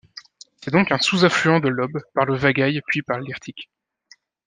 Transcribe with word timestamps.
C'est 0.63 0.71
donc 0.71 0.91
un 0.91 0.97
sous-affluent 0.97 1.59
de 1.59 1.69
l'Ob 1.69 1.99
par 2.15 2.25
le 2.25 2.33
Vagaï 2.35 2.81
puis 2.87 3.03
par 3.03 3.19
l'Irtych. 3.19 3.69